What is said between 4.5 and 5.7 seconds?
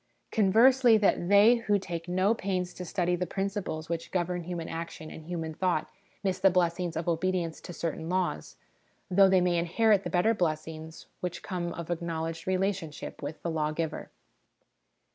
action and human